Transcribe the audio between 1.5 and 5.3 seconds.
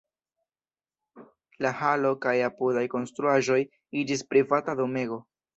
La halo kaj apudaj konstruaĵoj iĝis privata domego.